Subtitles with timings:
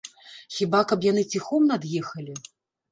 [0.55, 2.41] Хіба каб яны ціхом над'ехалі?